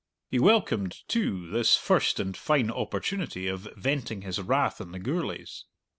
He 0.31 0.39
welcomed, 0.39 1.07
too, 1.07 1.47
this 1.47 1.75
first 1.77 2.19
and 2.19 2.35
fine 2.35 2.71
opportunity 2.71 3.47
of 3.47 3.67
venting 3.77 4.23
his 4.23 4.41
wrath 4.41 4.81
on 4.81 4.93
the 4.93 4.99
Gourlays. 4.99 5.65